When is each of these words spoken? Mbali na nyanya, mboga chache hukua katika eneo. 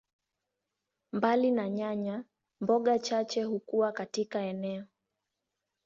Mbali 1.15 1.51
na 1.51 1.69
nyanya, 1.69 2.23
mboga 2.61 2.99
chache 2.99 3.43
hukua 3.43 3.91
katika 3.91 4.39
eneo. 4.41 4.83